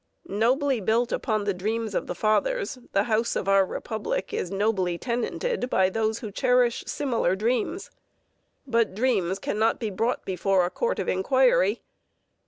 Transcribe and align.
Nobly 0.25 0.81
built 0.81 1.11
upon 1.11 1.43
the 1.43 1.53
dreams 1.53 1.93
of 1.93 2.07
the 2.07 2.15
Fathers, 2.15 2.79
the 2.91 3.03
house 3.03 3.35
of 3.35 3.47
our 3.47 3.63
Republic 3.63 4.33
is 4.33 4.49
nobly 4.49 4.97
tenanted 4.97 5.69
by 5.69 5.91
those 5.91 6.21
who 6.21 6.31
cherish 6.31 6.83
similar 6.87 7.35
dreams. 7.35 7.91
But 8.65 8.95
dreams 8.95 9.37
cannot 9.37 9.79
be 9.79 9.91
brought 9.91 10.25
before 10.25 10.65
a 10.65 10.71
court 10.71 10.97
of 10.97 11.07
inquiry. 11.07 11.83